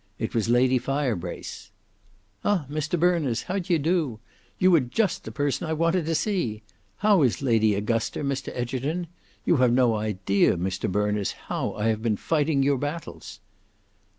It 0.17 0.33
was 0.33 0.49
Lady 0.49 0.79
Firebrace. 0.79 1.69
"Ah! 2.43 2.65
Mr 2.71 2.99
Berners, 2.99 3.43
how 3.43 3.59
d'ye 3.59 3.77
do? 3.77 4.19
You 4.57 4.71
were 4.71 4.79
just 4.79 5.25
the 5.25 5.31
person 5.31 5.67
I 5.67 5.73
wanted 5.73 6.07
to 6.07 6.15
see! 6.15 6.63
How 6.97 7.21
is 7.21 7.43
Lady 7.43 7.75
Augusta, 7.75 8.21
Mr 8.23 8.51
Egerton? 8.55 9.05
You 9.45 9.57
have 9.57 9.71
no 9.71 9.93
idea, 9.93 10.57
Mr 10.57 10.91
Berners, 10.91 11.33
how 11.45 11.73
I 11.75 11.89
have 11.89 12.01
been 12.01 12.17
fighting 12.17 12.63
your 12.63 12.79
battles!" 12.79 13.41